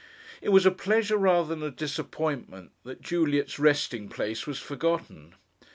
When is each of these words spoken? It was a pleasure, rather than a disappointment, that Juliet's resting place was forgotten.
It 0.41 0.49
was 0.49 0.65
a 0.65 0.71
pleasure, 0.71 1.15
rather 1.15 1.49
than 1.49 1.61
a 1.61 1.69
disappointment, 1.69 2.71
that 2.83 3.01
Juliet's 3.03 3.59
resting 3.59 4.09
place 4.09 4.47
was 4.47 4.57
forgotten. 4.57 5.35